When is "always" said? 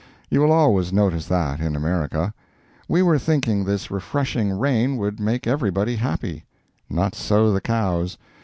0.51-0.91